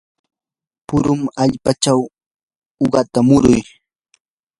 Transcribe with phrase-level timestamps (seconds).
[0.87, 1.99] purun allpachaw
[2.83, 3.61] uqata muruy.